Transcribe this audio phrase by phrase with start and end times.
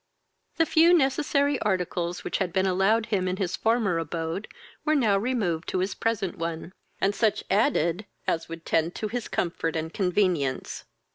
[0.57, 4.47] The few necessary articles which had been allowed him in his former abode
[4.83, 9.27] were now removed to his present one, and such added as would tend to his
[9.27, 10.85] comfort and convevience.